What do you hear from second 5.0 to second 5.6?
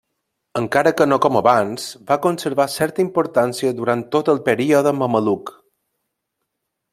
mameluc.